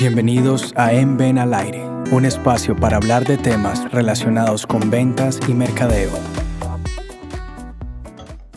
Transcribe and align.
Bienvenidos 0.00 0.72
a 0.76 0.94
En 0.94 1.18
Ven 1.18 1.36
al 1.36 1.52
Aire, 1.52 1.84
un 2.10 2.24
espacio 2.24 2.74
para 2.74 2.96
hablar 2.96 3.26
de 3.26 3.36
temas 3.36 3.92
relacionados 3.92 4.66
con 4.66 4.88
ventas 4.90 5.38
y 5.46 5.52
mercadeo. 5.52 6.10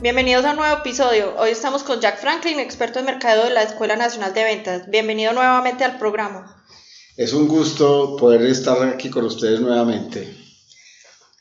Bienvenidos 0.02 0.46
a 0.46 0.52
un 0.52 0.56
nuevo 0.56 0.78
episodio. 0.78 1.36
Hoy 1.38 1.50
estamos 1.50 1.84
con 1.84 2.00
Jack 2.00 2.21
Franklin, 2.21 2.62
experto 2.62 3.00
en 3.00 3.08
mercadeo 3.08 3.44
de 3.44 3.50
la 3.50 3.64
Escuela 3.64 3.98
Nacional 3.98 4.34
de 4.34 4.42
Ventas. 4.46 4.90
Bienvenido 4.90 5.34
nuevamente 5.34 5.84
al 5.84 6.00
programa. 6.00 6.64
Es 7.18 7.34
un 7.34 7.50
gusto 7.50 8.16
poder 8.16 8.44
estar 8.44 8.82
aquí 8.88 9.10
con 9.10 9.25
ustedes 9.25 9.60
nuevamente. 9.60 10.43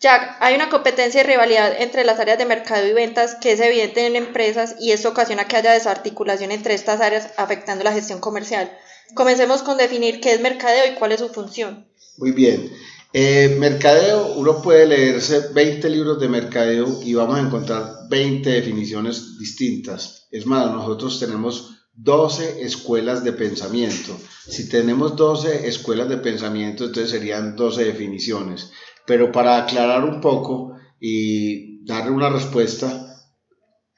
Jack, 0.03 0.37
hay 0.41 0.57
una 0.57 0.69
competencia 0.69 1.21
y 1.21 1.25
rivalidad 1.25 1.80
entre 1.80 2.05
las 2.05 2.18
áreas 2.18 2.37
de 2.37 2.45
mercado 2.45 2.85
y 2.89 2.93
ventas 2.93 3.37
que 3.37 3.53
es 3.53 3.61
evidente 3.61 4.05
en 4.05 4.17
empresas 4.17 4.75
y 4.80 4.91
esto 4.91 5.11
ocasiona 5.11 5.46
que 5.46 5.55
haya 5.55 5.71
desarticulación 5.71 6.50
entre 6.50 6.75
estas 6.75 7.00
áreas 7.00 7.29
afectando 7.36 7.85
la 7.85 7.93
gestión 7.93 8.18
comercial. 8.18 8.77
Comencemos 9.14 9.62
con 9.62 9.79
definir 9.79 10.21
qué 10.21 10.32
es 10.32 10.40
mercadeo 10.40 10.90
y 10.90 10.96
cuál 10.96 11.12
es 11.12 11.21
su 11.21 11.29
función. 11.29 11.86
Muy 12.18 12.32
bien. 12.32 12.73
Eh, 13.12 13.57
mercadeo, 13.61 14.35
uno 14.35 14.61
puede 14.61 14.86
leerse 14.86 15.53
20 15.54 15.89
libros 15.89 16.18
de 16.18 16.29
mercadeo 16.29 17.00
y 17.04 17.14
vamos 17.14 17.37
a 17.37 17.43
encontrar 17.43 18.09
20 18.09 18.50
definiciones 18.50 19.39
distintas. 19.39 20.26
Es 20.32 20.46
más, 20.46 20.68
nosotros 20.73 21.21
tenemos 21.21 21.82
12 21.95 22.63
escuelas 22.63 23.23
de 23.23 23.32
pensamiento. 23.32 24.17
Si 24.49 24.69
tenemos 24.69 25.17
12 25.17 25.69
escuelas 25.69 26.09
de 26.09 26.18
pensamiento, 26.18 26.85
entonces 26.85 27.11
serían 27.11 27.55
12 27.55 27.85
definiciones. 27.85 28.73
Pero 29.07 29.31
para 29.31 29.59
aclarar 29.59 30.05
un 30.05 30.21
poco 30.21 30.77
y 31.01 31.85
darle 31.85 32.12
una 32.12 32.31
respuesta, 32.31 33.12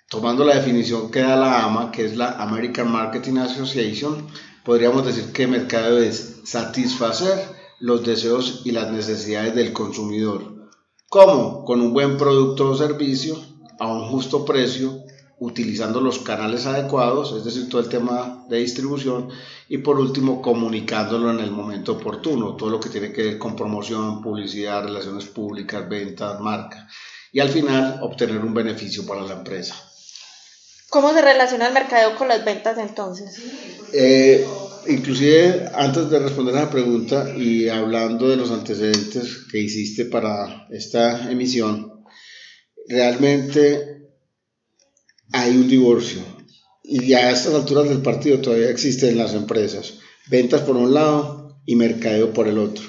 tomando 0.09 0.45
la 0.45 0.57
definición 0.57 1.11
que 1.11 1.21
da 1.21 1.37
la 1.37 1.65
AMA, 1.65 1.91
que 1.91 2.05
es 2.05 2.17
la 2.17 2.33
American 2.43 2.91
Marketing 2.91 3.39
Association, 3.39 4.27
podríamos 4.65 5.07
decir 5.07 5.33
que 5.33 5.47
mercado 5.47 5.99
es 5.99 6.41
satisfacer 6.45 7.39
los 7.81 8.05
deseos 8.05 8.63
y 8.65 8.73
las 8.73 8.91
necesidades 8.91 9.55
del 9.55 9.73
consumidor. 9.73 10.71
¿Cómo? 11.09 11.65
Con 11.65 11.81
un 11.81 11.93
buen 11.93 12.17
producto 12.17 12.71
o 12.71 12.77
servicio 12.77 13.37
a 13.79 13.87
un 13.87 14.09
justo 14.09 14.45
precio, 14.45 15.01
utilizando 15.39 16.01
los 16.01 16.21
canales 16.21 16.67
adecuados, 16.67 17.35
es 17.37 17.45
decir, 17.45 17.69
todo 17.69 17.81
el 17.81 17.89
tema 17.89 18.45
de 18.49 18.59
distribución, 18.59 19.29
y 19.69 19.79
por 19.79 19.99
último, 19.99 20.41
comunicándolo 20.41 21.31
en 21.31 21.41
el 21.41 21.51
momento 21.51 21.93
oportuno, 21.93 22.57
todo 22.57 22.71
lo 22.71 22.81
que 22.81 22.89
tiene 22.89 23.13
que 23.13 23.23
ver 23.23 23.39
con 23.39 23.57
promoción, 23.57 24.23
publicidad, 24.23 24.85
relaciones 24.85 25.27
públicas, 25.27 25.89
ventas, 25.89 26.41
marca, 26.41 26.89
y 27.33 27.41
al 27.41 27.49
final 27.49 27.99
obtener 28.03 28.39
un 28.39 28.55
beneficio 28.55 29.05
para 29.05 29.23
la 29.23 29.35
empresa. 29.35 29.75
¿Cómo 30.89 31.13
se 31.13 31.23
relaciona 31.23 31.67
el 31.67 31.75
mercadeo 31.75 32.15
con 32.15 32.29
las 32.29 32.45
ventas 32.45 32.79
entonces? 32.79 33.37
Eh, 33.93 34.47
inclusive, 34.87 35.69
antes 35.75 36.09
de 36.09 36.21
responder 36.21 36.57
a 36.57 36.61
la 36.61 36.71
pregunta 36.71 37.35
y 37.37 37.69
hablando 37.69 38.29
de 38.29 38.37
los 38.37 38.53
antecedentes 38.53 39.47
que 39.51 39.59
hiciste 39.59 40.05
para 40.05 40.69
esta 40.71 41.29
emisión, 41.29 42.05
realmente 42.87 43.94
hay 45.35 45.57
un 45.57 45.69
divorcio 45.69 46.23
y 46.85 47.13
a 47.15 47.31
estas 47.31 47.55
alturas 47.55 47.89
del 47.89 48.03
partido 48.03 48.39
todavía 48.39 48.71
existen 48.71 49.19
las 49.19 49.35
empresas. 49.35 49.95
Ventas 50.29 50.61
por 50.61 50.77
un 50.77 50.95
lado 50.95 51.59
y 51.67 51.75
mercadeo 51.75 52.33
por 52.33 52.47
el 52.47 52.59
otro. 52.59 52.85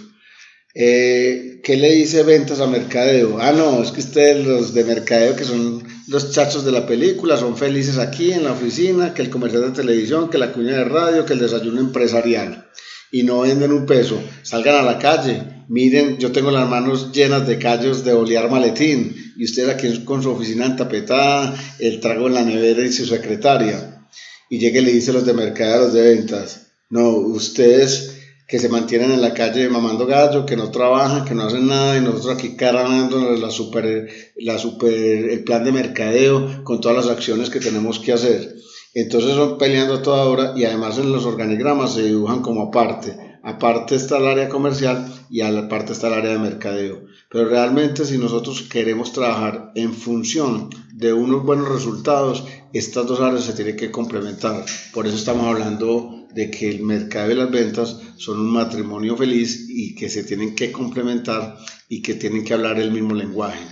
Eh, 0.75 1.61
¿Qué 1.63 1.75
le 1.75 1.91
dice 1.93 2.21
ventas 2.21 2.59
a 2.59 2.67
mercadeo? 2.67 3.39
Ah, 3.39 3.51
no, 3.51 3.81
es 3.81 3.91
que 3.91 4.01
ustedes 4.01 4.45
los 4.45 4.73
de 4.73 4.83
mercadeo 4.83 5.35
que 5.35 5.43
son 5.43 5.83
los 6.07 6.31
chachos 6.31 6.63
de 6.63 6.71
la 6.71 6.85
película 6.85 7.35
son 7.35 7.57
felices 7.57 7.97
aquí 7.97 8.31
en 8.31 8.43
la 8.43 8.51
oficina, 8.51 9.15
que 9.15 9.23
el 9.23 9.31
comercial 9.31 9.63
de 9.63 9.81
televisión, 9.81 10.29
que 10.29 10.37
la 10.37 10.51
cuña 10.51 10.77
de 10.77 10.83
radio, 10.83 11.25
que 11.25 11.33
el 11.33 11.39
desayuno 11.39 11.79
empresarial. 11.79 12.69
Y 13.11 13.23
no 13.23 13.41
venden 13.41 13.71
un 13.71 13.87
peso. 13.87 14.21
Salgan 14.43 14.75
a 14.75 14.83
la 14.83 14.99
calle. 14.99 15.54
Miren, 15.67 16.17
yo 16.17 16.31
tengo 16.31 16.51
las 16.51 16.69
manos 16.69 17.11
llenas 17.11 17.47
de 17.47 17.57
callos 17.57 18.03
de 18.03 18.13
olear 18.13 18.49
maletín. 18.49 19.15
Y 19.37 19.45
ustedes 19.45 19.69
aquí 19.69 20.03
con 20.05 20.21
su 20.21 20.31
oficina 20.31 20.65
entapetada, 20.65 21.55
el 21.79 21.99
trago 21.99 22.27
en 22.27 22.35
la 22.35 22.43
nevera 22.43 22.83
y 22.83 22.91
su 22.91 23.05
secretaria. 23.05 24.05
Y 24.49 24.59
llega 24.59 24.79
y 24.79 24.85
le 24.85 24.93
dice 24.93 25.11
a 25.11 25.15
los 25.15 25.25
de 25.25 25.33
mercadeo, 25.33 25.75
a 25.75 25.83
los 25.85 25.93
de 25.93 26.01
ventas. 26.01 26.67
No, 26.89 27.09
ustedes 27.09 28.15
que 28.47 28.59
se 28.59 28.69
mantienen 28.69 29.11
en 29.11 29.21
la 29.21 29.33
calle 29.33 29.69
mamando 29.69 30.05
gallo, 30.05 30.45
que 30.45 30.55
no 30.55 30.69
trabajan, 30.69 31.25
que 31.25 31.33
no 31.33 31.43
hacen 31.43 31.67
nada 31.67 31.97
y 31.97 32.01
nosotros 32.01 32.37
aquí 32.37 32.55
cargando 32.55 33.31
la 33.35 33.49
super, 33.49 34.07
la 34.37 34.59
super, 34.59 34.93
el 34.93 35.43
plan 35.43 35.63
de 35.63 35.71
mercadeo 35.71 36.63
con 36.63 36.79
todas 36.79 37.05
las 37.05 37.15
acciones 37.15 37.49
que 37.49 37.59
tenemos 37.59 37.99
que 37.99 38.13
hacer. 38.13 38.55
Entonces 38.93 39.31
son 39.31 39.57
peleando 39.57 39.95
a 39.95 40.03
toda 40.03 40.25
hora 40.25 40.53
y 40.55 40.63
además 40.63 40.97
en 40.99 41.11
los 41.11 41.25
organigramas 41.25 41.95
se 41.95 42.03
dibujan 42.03 42.41
como 42.41 42.67
aparte. 42.67 43.17
Aparte 43.45 43.93
está 43.93 44.17
el 44.17 44.25
área 44.25 44.49
comercial 44.49 45.05
y 45.29 45.41
aparte 45.41 45.93
está 45.93 46.07
el 46.07 46.15
área 46.15 46.31
de 46.31 46.39
mercadeo. 46.39 47.05
Pero 47.29 47.47
realmente 47.47 48.03
si 48.03 48.17
nosotros 48.17 48.63
queremos 48.63 49.13
trabajar 49.13 49.71
en 49.75 49.93
función 49.93 50.71
de 50.93 51.13
unos 51.13 51.43
buenos 51.43 51.69
resultados, 51.69 52.43
estas 52.73 53.05
dos 53.05 53.19
áreas 53.19 53.43
se 53.43 53.53
tienen 53.53 53.77
que 53.77 53.91
complementar. 53.91 54.65
Por 54.91 55.05
eso 55.05 55.15
estamos 55.15 55.45
hablando 55.45 56.25
de 56.33 56.49
que 56.49 56.69
el 56.69 56.81
mercado 56.81 57.29
y 57.29 57.35
las 57.35 57.51
ventas 57.51 57.97
son 58.17 58.39
un 58.39 58.51
matrimonio 58.51 59.15
feliz 59.15 59.67
y 59.69 59.93
que 59.93 60.09
se 60.09 60.23
tienen 60.23 60.55
que 60.55 60.71
complementar 60.71 61.55
y 61.87 62.01
que 62.01 62.15
tienen 62.15 62.43
que 62.43 62.55
hablar 62.55 62.79
el 62.79 62.91
mismo 62.91 63.13
lenguaje. 63.13 63.63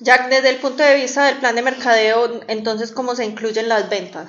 Jack, 0.00 0.30
desde 0.30 0.50
el 0.50 0.56
punto 0.56 0.82
de 0.82 0.96
vista 0.96 1.26
del 1.26 1.38
plan 1.38 1.54
de 1.54 1.62
mercadeo, 1.62 2.40
entonces, 2.48 2.90
¿cómo 2.90 3.14
se 3.14 3.24
incluyen 3.24 3.68
las 3.68 3.88
ventas? 3.88 4.28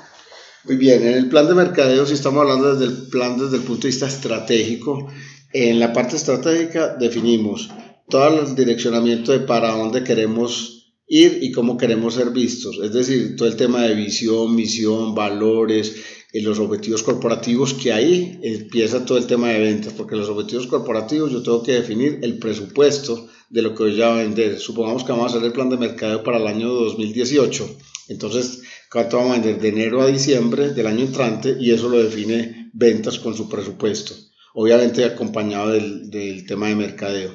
Muy 0.66 0.78
bien, 0.78 1.06
en 1.06 1.14
el 1.14 1.30
plan 1.30 1.48
de 1.48 1.54
mercadeo, 1.54 2.08
si 2.08 2.16
estamos 2.16 2.42
hablando 2.42 2.74
desde 2.74 2.92
el 2.92 3.08
plan 3.08 3.38
desde 3.38 3.58
el 3.58 3.64
punto 3.64 3.84
de 3.84 3.90
vista 3.90 4.08
estratégico, 4.08 5.08
en 5.54 5.80
la 5.80 5.94
parte 5.94 6.16
estratégica 6.16 6.96
definimos 7.00 7.70
todo 8.10 8.42
el 8.42 8.56
direccionamiento 8.56 9.32
de 9.32 9.42
para 9.42 9.78
dónde 9.78 10.04
queremos 10.04 10.98
ir 11.08 11.38
y 11.42 11.52
cómo 11.52 11.78
queremos 11.78 12.16
ser 12.16 12.32
vistos. 12.32 12.80
Es 12.84 12.94
decir, 12.94 13.36
todo 13.36 13.48
el 13.48 13.56
tema 13.56 13.84
de 13.84 13.94
visión, 13.94 14.56
misión, 14.56 15.14
valores, 15.14 15.98
en 16.34 16.44
los 16.44 16.58
objetivos 16.60 17.04
corporativos, 17.04 17.76
que 17.76 17.94
ahí 17.94 18.40
empieza 18.42 19.06
todo 19.06 19.18
el 19.18 19.28
tema 19.28 19.50
de 19.50 19.60
ventas, 19.60 19.94
porque 19.94 20.18
los 20.18 20.28
objetivos 20.28 20.68
corporativos 20.68 21.32
yo 21.32 21.44
tengo 21.44 21.64
que 21.64 21.74
definir 21.74 22.20
el 22.24 22.40
presupuesto 22.40 23.30
de 23.50 23.62
lo 23.62 23.74
que 23.74 23.84
voy 23.84 24.02
a 24.02 24.16
vender. 24.16 24.60
Supongamos 24.60 25.04
que 25.04 25.14
vamos 25.14 25.32
a 25.32 25.38
hacer 25.38 25.46
el 25.46 25.54
plan 25.54 25.70
de 25.70 25.78
mercado 25.78 26.24
para 26.24 26.38
el 26.38 26.48
año 26.48 26.70
2018. 26.70 27.78
Entonces, 28.10 28.62
¿cuánto 28.96 29.18
vamos 29.18 29.32
a 29.32 29.42
vender 29.42 29.60
de 29.60 29.68
enero 29.68 30.02
a 30.02 30.08
diciembre 30.08 30.70
del 30.70 30.88
año 30.88 31.02
entrante? 31.02 31.58
Y 31.60 31.72
eso 31.72 31.90
lo 31.90 32.02
define 32.02 32.70
ventas 32.72 33.20
con 33.20 33.36
su 33.36 33.50
presupuesto 33.50 34.16
obviamente 34.54 35.04
acompañado 35.04 35.72
del, 35.72 36.10
del, 36.10 36.46
tema 36.46 36.68
de 36.68 36.76
mercadeo. 36.76 37.32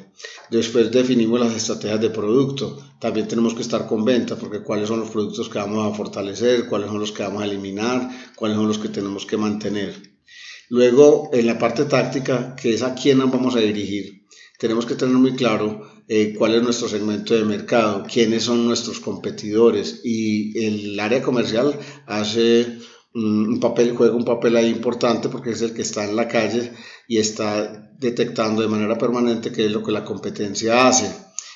Después 0.50 0.90
definimos 0.90 1.38
las 1.38 1.54
estrategias 1.54 2.00
de 2.00 2.08
producto. 2.08 2.78
También 2.98 3.28
tenemos 3.28 3.52
que 3.52 3.60
estar 3.60 3.86
con 3.86 4.06
ventas, 4.06 4.38
porque 4.38 4.62
cuáles 4.62 4.88
son 4.88 5.00
los 5.00 5.10
productos 5.10 5.50
que 5.50 5.58
vamos 5.58 5.86
a 5.86 5.94
fortalecer, 5.94 6.66
cuáles 6.66 6.88
son 6.88 6.98
los 6.98 7.12
que 7.12 7.22
vamos 7.22 7.42
a 7.42 7.44
eliminar, 7.44 8.08
cuáles 8.34 8.56
son 8.56 8.68
los 8.68 8.78
que 8.78 8.88
tenemos 8.88 9.26
que 9.26 9.36
mantener. 9.36 9.94
Luego, 10.70 11.28
en 11.34 11.44
la 11.44 11.58
parte 11.58 11.84
táctica, 11.84 12.56
que 12.56 12.72
es 12.72 12.82
a 12.82 12.94
quién 12.94 13.18
nos 13.18 13.30
vamos 13.30 13.54
a 13.54 13.60
dirigir, 13.60 14.24
tenemos 14.58 14.86
que 14.86 14.94
tener 14.94 15.14
muy 15.14 15.34
claro 15.34 15.99
eh, 16.12 16.34
cuál 16.36 16.56
es 16.56 16.62
nuestro 16.64 16.88
segmento 16.88 17.34
de 17.34 17.44
mercado, 17.44 18.04
quiénes 18.12 18.42
son 18.42 18.66
nuestros 18.66 18.98
competidores 18.98 20.00
y 20.02 20.58
el 20.58 20.98
área 20.98 21.22
comercial 21.22 21.78
hace 22.04 22.80
un 23.14 23.60
papel, 23.60 23.94
juega 23.96 24.16
un 24.16 24.24
papel 24.24 24.56
ahí 24.56 24.70
importante 24.70 25.28
porque 25.28 25.50
es 25.50 25.62
el 25.62 25.72
que 25.72 25.82
está 25.82 26.02
en 26.04 26.16
la 26.16 26.26
calle 26.26 26.72
y 27.06 27.18
está 27.18 27.92
detectando 27.96 28.60
de 28.60 28.66
manera 28.66 28.98
permanente 28.98 29.52
qué 29.52 29.66
es 29.66 29.70
lo 29.70 29.84
que 29.84 29.92
la 29.92 30.04
competencia 30.04 30.88
hace. 30.88 31.14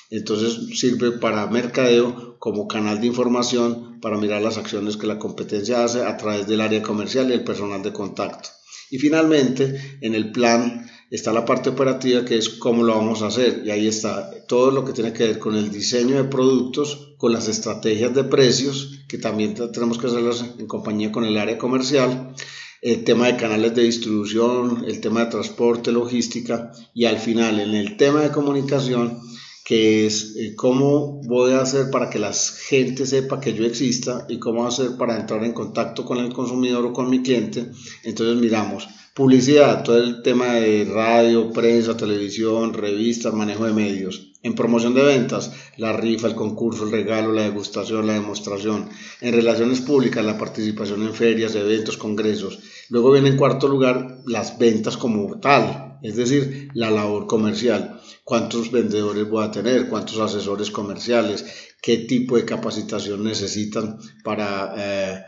Entonces 0.09 0.79
sirve 0.79 1.11
para 1.11 1.47
mercadeo 1.47 2.37
como 2.39 2.69
canal 2.69 3.01
de 3.01 3.07
información 3.07 3.99
para 3.99 4.17
mirar 4.17 4.41
las 4.41 4.57
acciones 4.57 4.95
que 4.95 5.05
la 5.05 5.19
competencia 5.19 5.83
hace 5.83 6.01
a 6.01 6.15
través 6.15 6.47
del 6.47 6.61
área 6.61 6.81
comercial 6.81 7.29
y 7.29 7.33
el 7.33 7.43
personal 7.43 7.83
de 7.83 7.91
contacto. 7.91 8.51
Y 8.89 8.99
finalmente, 8.99 9.97
en 9.99 10.15
el 10.15 10.31
plan 10.31 10.89
está 11.11 11.31
la 11.31 11.45
parte 11.45 11.69
operativa 11.69 12.25
que 12.25 12.37
es 12.37 12.49
cómo 12.49 12.83
lo 12.83 12.95
vamos 12.95 13.21
a 13.21 13.27
hacer 13.27 13.61
y 13.65 13.71
ahí 13.71 13.87
está 13.87 14.31
todo 14.47 14.71
lo 14.71 14.83
que 14.85 14.93
tiene 14.93 15.13
que 15.13 15.27
ver 15.27 15.39
con 15.39 15.55
el 15.55 15.71
diseño 15.71 16.15
de 16.15 16.25
productos, 16.25 17.13
con 17.17 17.31
las 17.31 17.47
estrategias 17.47 18.13
de 18.13 18.23
precios, 18.23 18.99
que 19.07 19.17
también 19.17 19.53
tenemos 19.53 19.97
que 19.97 20.07
hacerlas 20.07 20.43
en 20.57 20.67
compañía 20.67 21.11
con 21.11 21.25
el 21.25 21.37
área 21.37 21.57
comercial, 21.57 22.33
el 22.81 23.03
tema 23.03 23.27
de 23.27 23.37
canales 23.37 23.73
de 23.73 23.83
distribución, 23.83 24.85
el 24.87 24.99
tema 24.99 25.25
de 25.25 25.31
transporte, 25.31 25.91
logística 25.91 26.71
y 26.93 27.05
al 27.05 27.17
final 27.17 27.59
en 27.59 27.73
el 27.73 27.97
tema 27.97 28.21
de 28.21 28.31
comunicación 28.31 29.19
que 29.65 30.05
es 30.05 30.35
eh, 30.37 30.53
cómo 30.55 31.21
voy 31.23 31.53
a 31.53 31.61
hacer 31.61 31.89
para 31.89 32.09
que 32.11 32.19
la 32.19 32.31
gente 32.31 33.07
sepa 33.07 33.41
que 33.41 33.53
yo 33.53 33.65
exista 33.65 34.25
y 34.29 34.37
cómo 34.37 34.67
hacer 34.67 34.91
para 34.95 35.19
entrar 35.19 35.43
en 35.43 35.53
contacto 35.53 36.05
con 36.05 36.19
el 36.19 36.31
consumidor 36.31 36.85
o 36.85 36.93
con 36.93 37.09
mi 37.09 37.23
cliente. 37.23 37.71
Entonces 38.03 38.37
miramos 38.37 38.87
publicidad, 39.15 39.81
todo 39.81 39.97
el 39.97 40.21
tema 40.21 40.53
de 40.55 40.85
radio, 40.85 41.51
prensa, 41.51 41.97
televisión, 41.97 42.73
revistas, 42.73 43.33
manejo 43.33 43.65
de 43.65 43.73
medios. 43.73 44.33
En 44.45 44.53
promoción 44.53 44.93
de 44.93 45.01
ventas, 45.01 45.51
la 45.77 45.91
rifa, 45.91 46.27
el 46.27 46.35
concurso, 46.35 46.83
el 46.83 46.91
regalo, 46.91 47.31
la 47.31 47.41
degustación, 47.41 48.05
la 48.05 48.13
demostración. 48.13 48.87
En 49.19 49.33
relaciones 49.33 49.81
públicas, 49.81 50.23
la 50.23 50.37
participación 50.37 51.01
en 51.01 51.15
ferias, 51.15 51.55
eventos, 51.55 51.97
congresos. 51.97 52.59
Luego 52.89 53.11
viene 53.11 53.29
en 53.29 53.37
cuarto 53.37 53.67
lugar 53.67 54.19
las 54.27 54.59
ventas 54.59 54.97
como 54.97 55.39
tal, 55.39 55.97
es 56.03 56.15
decir, 56.15 56.69
la 56.75 56.91
labor 56.91 57.25
comercial. 57.25 57.99
¿Cuántos 58.23 58.69
vendedores 58.69 59.27
voy 59.27 59.43
a 59.43 59.49
tener? 59.49 59.89
¿Cuántos 59.89 60.19
asesores 60.19 60.69
comerciales? 60.69 61.43
¿Qué 61.81 61.97
tipo 61.97 62.37
de 62.37 62.45
capacitación 62.45 63.23
necesitan 63.23 63.97
para 64.23 64.75
eh, 64.77 65.23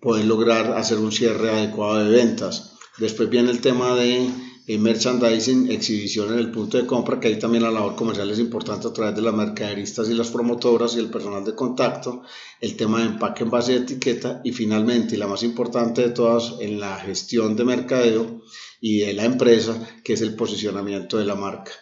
poder 0.00 0.24
lograr 0.24 0.76
hacer 0.76 0.98
un 0.98 1.12
cierre 1.12 1.50
adecuado 1.50 2.02
de 2.02 2.10
ventas? 2.10 2.74
Después 2.98 3.30
viene 3.30 3.52
el 3.52 3.60
tema 3.60 3.94
de 3.94 4.28
en 4.66 4.82
merchandising, 4.82 5.70
exhibición 5.70 6.32
en 6.32 6.38
el 6.38 6.50
punto 6.50 6.78
de 6.78 6.86
compra, 6.86 7.20
que 7.20 7.28
ahí 7.28 7.38
también 7.38 7.64
la 7.64 7.70
labor 7.70 7.94
comercial 7.96 8.30
es 8.30 8.38
importante 8.38 8.88
a 8.88 8.92
través 8.92 9.14
de 9.14 9.20
las 9.20 9.34
mercaderistas 9.34 10.08
y 10.08 10.14
las 10.14 10.30
promotoras 10.30 10.96
y 10.96 11.00
el 11.00 11.10
personal 11.10 11.44
de 11.44 11.54
contacto, 11.54 12.22
el 12.60 12.74
tema 12.74 13.00
de 13.00 13.06
empaque 13.06 13.44
en 13.44 13.50
base 13.50 13.72
de 13.72 13.78
etiqueta 13.80 14.40
y 14.42 14.52
finalmente, 14.52 15.16
y 15.16 15.18
la 15.18 15.26
más 15.26 15.42
importante 15.42 16.00
de 16.00 16.10
todas, 16.10 16.54
en 16.60 16.80
la 16.80 16.96
gestión 16.96 17.56
de 17.56 17.64
mercadeo 17.64 18.42
y 18.80 19.00
de 19.00 19.12
la 19.12 19.24
empresa, 19.24 19.78
que 20.02 20.14
es 20.14 20.22
el 20.22 20.34
posicionamiento 20.34 21.18
de 21.18 21.26
la 21.26 21.34
marca. 21.34 21.72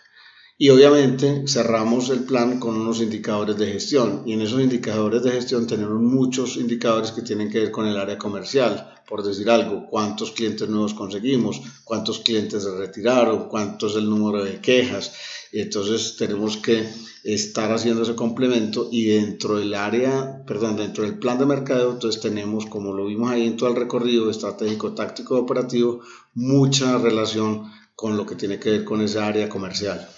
Y 0.59 0.69
obviamente 0.69 1.45
cerramos 1.49 2.11
el 2.11 2.25
plan 2.25 2.61
con 2.61 2.77
unos 2.77 3.01
indicadores 3.01 3.57
de 3.57 3.73
gestión 3.73 4.23
y 4.27 4.35
en 4.35 4.43
esos 4.43 4.61
indicadores 4.61 5.23
de 5.23 5.33
gestión 5.33 5.67
tenemos 5.67 6.01
muchos 6.01 6.57
indicadores 6.57 7.11
que 7.11 7.23
tienen 7.23 7.51
que 7.51 7.61
ver 7.61 7.71
con 7.71 7.87
el 7.87 7.97
área 7.97 8.19
comercial, 8.19 8.95
por 9.09 9.25
decir 9.25 9.51
algo, 9.51 9.87
cuántos 9.89 10.31
clientes 10.33 10.69
nuevos 10.69 10.95
conseguimos, 10.95 11.61
cuántos 11.85 12.21
clientes 12.21 12.63
se 12.63 12.77
retiraron, 12.77 13.49
cuánto 13.49 13.87
es 13.87 13.97
el 13.97 14.09
número 14.09 14.45
de 14.45 14.61
quejas. 14.61 15.13
Y 15.53 15.61
entonces 15.61 16.17
tenemos 16.17 16.59
que 16.59 16.87
estar 17.25 17.73
haciendo 17.73 18.03
ese 18.03 18.15
complemento 18.15 18.89
y 18.93 19.07
dentro 19.07 19.59
del 19.59 19.75
área, 19.75 20.45
perdón, 20.47 20.77
dentro 20.77 21.05
del 21.05 21.19
plan 21.19 21.39
de 21.39 21.47
mercadeo, 21.47 21.93
entonces 21.93 22.21
tenemos, 22.21 22.67
como 22.67 22.93
lo 22.93 23.07
vimos 23.07 23.31
ahí 23.31 23.47
en 23.47 23.57
todo 23.57 23.71
el 23.71 23.77
recorrido 23.77 24.31
estratégico, 24.31 24.95
táctico, 24.95 25.39
operativo, 25.39 26.01
mucha 26.35 26.99
relación 26.99 27.71
con 27.95 28.17
lo 28.17 28.27
que 28.27 28.37
tiene 28.37 28.59
que 28.59 28.71
ver 28.71 28.85
con 28.85 29.01
esa 29.01 29.27
área 29.27 29.49
comercial. 29.49 30.09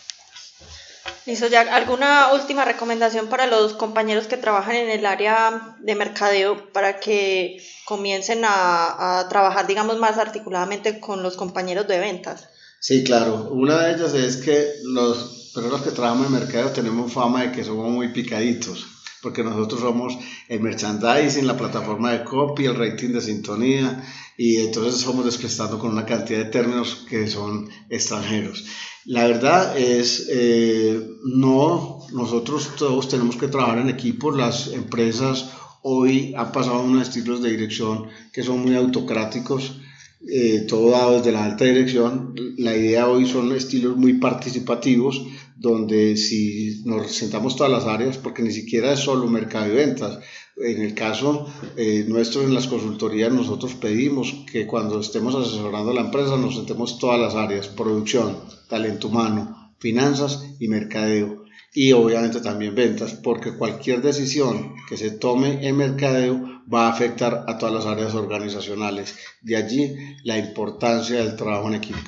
Listo, 1.27 1.47
ya 1.47 1.63
¿Alguna 1.75 2.33
última 2.35 2.67
recomendación 2.67 3.29
para 3.29 3.47
los 3.47 3.73
compañeros 3.73 4.27
que 4.27 4.37
trabajan 4.37 4.77
en 4.77 4.91
el 4.91 5.07
área 5.07 5.77
de 5.81 5.95
mercadeo 5.95 6.71
para 6.73 7.01
que 7.01 7.63
comiencen 7.87 8.43
a, 8.45 9.27
trabajar, 9.31 9.67
digamos, 9.67 9.99
más 9.99 10.19
articuladamente 10.19 11.01
con 11.01 11.23
los 11.23 11.37
compañeros 11.37 11.89
de 11.89 11.99
ventas? 11.99 12.49
Sí, 12.79 13.05
claro. 13.05 13.49
Una 13.51 13.85
de 13.85 13.95
ellas 13.95 14.13
es 14.13 14.37
que 14.37 14.67
los 14.85 15.51
personas 15.55 15.81
que 15.81 15.93
trabajamos 15.93 16.27
en 16.27 16.33
mercadeo 16.35 16.71
tenemos 16.71 17.11
fama 17.11 17.43
de 17.43 17.53
que 17.53 17.65
somos 17.65 17.91
muy 17.91 18.13
picaditos 18.13 18.87
porque 19.25 19.43
nosotros 19.43 19.81
somos 19.81 20.19
el 20.49 20.61
merchandising, 20.61 21.47
la 21.47 21.57
plataforma 21.57 22.13
de 22.13 22.25
copy, 22.25 22.67
el 22.67 22.77
rating 22.77 23.09
de 23.09 23.23
sintonía, 23.23 24.05
y 24.37 24.59
entonces 24.59 25.01
somos 25.01 25.25
desprestando 25.25 25.79
con 25.79 25.93
una 25.93 26.05
cantidad 26.05 26.41
de 26.41 26.51
términos 26.51 27.07
que 27.09 27.27
son 27.27 27.71
extranjeros. 27.89 28.65
La 29.07 29.27
verdad 29.27 29.77
es, 29.79 30.29
eh, 30.31 31.07
no, 31.25 31.99
nosotros 32.13 32.71
todos 32.79 33.09
tenemos 33.09 33.37
que 33.37 33.49
trabajar 33.49 33.79
en 33.79 33.91
equipo, 33.91 34.31
las 34.31 34.69
empresas 34.69 35.51
hoy 35.83 36.33
han 36.35 36.51
pasado 36.53 36.83
unos 36.83 37.09
estilos 37.09 37.43
de 37.43 37.51
dirección 37.51 38.07
que 38.33 38.43
son 38.43 38.63
muy 38.63 38.75
autocráticos, 38.75 39.79
eh, 40.27 40.65
todo 40.67 40.91
dado 40.91 41.19
desde 41.19 41.33
la 41.33 41.45
alta 41.45 41.67
dirección. 41.67 42.35
La 42.57 42.75
idea 42.75 43.07
hoy 43.07 43.27
son 43.27 43.53
estilos 43.53 43.95
muy 43.95 44.15
participativos, 44.15 45.23
donde 45.57 46.17
si 46.17 46.83
nos 46.85 47.13
sentamos 47.13 47.57
todas 47.57 47.73
las 47.73 47.85
áreas, 47.85 48.19
porque 48.19 48.43
ni 48.43 48.51
siquiera 48.51 48.93
es 48.93 49.01
solo 49.01 49.27
mercado 49.27 49.73
y 49.73 49.77
ventas, 49.77 50.19
en 50.57 50.83
el 50.83 50.95
caso 50.95 51.47
eh, 51.77 52.05
nuestro 52.07 52.43
en 52.43 52.55
las 52.55 52.67
consultorías 52.67 53.33
nosotros 53.33 53.75
pedimos 53.75 54.45
que 54.51 54.67
cuando 54.67 55.01
estemos 55.01 55.35
asesorando 55.35 55.91
a 55.91 55.95
la 55.95 56.03
empresa 56.03 56.37
nos 56.37 56.57
sentemos 56.57 56.99
todas 56.99 57.21
las 57.21 57.35
áreas, 57.35 57.69
producción, 57.69 58.39
talento 58.69 59.09
humano, 59.09 59.75
finanzas 59.79 60.45
y 60.61 60.69
mercadeo 60.69 61.45
y 61.75 61.91
obviamente 61.93 62.41
también 62.41 62.77
ventas, 62.77 63.15
porque 63.15 63.57
cualquier 63.57 64.01
decisión 64.01 64.77
que 64.89 64.97
se 64.97 65.11
tome 65.11 65.67
en 65.67 65.77
mercadeo 65.77 66.63
va 66.73 66.87
a 66.87 66.93
afectar 66.93 67.45
a 67.49 67.59
todas 67.59 67.75
las 67.75 67.87
áreas 67.87 68.15
organizacionales. 68.15 69.17
De 69.43 69.57
allí 69.57 69.97
la 70.23 70.39
importancia 70.39 71.17
del 71.17 71.35
trabajo 71.35 71.67
en 71.67 71.75
equipo. 71.75 71.99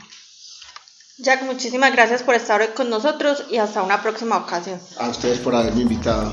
Jack, 1.18 1.44
muchísimas 1.44 1.92
gracias 1.92 2.22
por 2.22 2.34
estar 2.34 2.60
hoy 2.60 2.68
con 2.76 2.90
nosotros 2.90 3.44
y 3.50 3.56
hasta 3.56 3.82
una 3.82 4.02
próxima 4.02 4.36
ocasión. 4.36 4.78
A 4.98 5.08
ustedes 5.08 5.38
por 5.38 5.54
haberme 5.54 5.80
invitado. 5.82 6.30